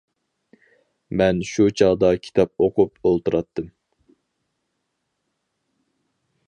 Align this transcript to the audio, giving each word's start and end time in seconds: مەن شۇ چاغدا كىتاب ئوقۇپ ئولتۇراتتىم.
مەن 1.19 1.41
شۇ 1.49 1.67
چاغدا 1.81 2.09
كىتاب 2.23 2.65
ئوقۇپ 2.67 3.09
ئولتۇراتتىم. 3.09 3.69